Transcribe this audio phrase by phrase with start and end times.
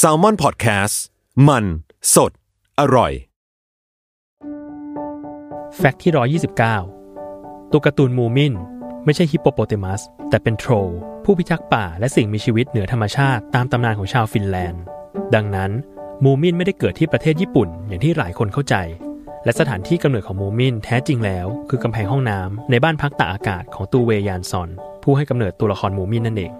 [0.00, 0.94] s a l ม o n PODCAST
[1.48, 1.64] มัน
[2.14, 2.32] สด
[2.80, 3.12] อร่อย
[5.76, 6.12] แฟกต์ที่
[6.98, 8.54] 129 ตัวการ์ตูนมูมิน
[9.04, 10.72] ไม่ใช่ฮิปโปโปเตมัส แต่เป็นโทร
[11.24, 14.82] ผู้พิทักษ์ป่าและสิ่งมีชีวิตเหนือธรรมชาติตามตำนานของชาวฟินแลนด์
[15.34, 15.70] ดังนั้น
[16.24, 18.74] มูมินไม่ได้เกิดที่ประเทศญี่ปุ่นอย่างที่หลายคนเข้าใจ
[19.44, 24.68] และสถานที่กำเนิดของมูมินแท้จริงแล้ว คือกำแพงห้องน้ำในบ้านพักตากอากาศของตูเวยานซอน
[25.02, 26.52] ผู้ให้กำเนิดตัวละครมูมินนั่นเอง